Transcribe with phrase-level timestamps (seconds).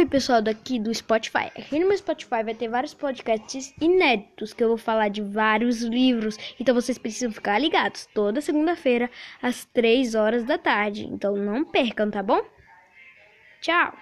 [0.00, 1.52] Oi, pessoal daqui do Spotify.
[1.54, 5.82] Aqui no meu Spotify vai ter vários podcasts inéditos que eu vou falar de vários
[5.82, 6.38] livros.
[6.58, 9.10] Então vocês precisam ficar ligados toda segunda-feira
[9.42, 11.04] às 3 horas da tarde.
[11.04, 12.40] Então não percam, tá bom?
[13.60, 13.92] Tchau!